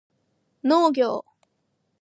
[0.63, 1.23] 農業